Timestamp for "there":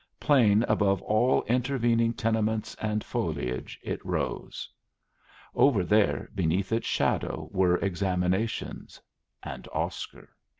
5.83-6.27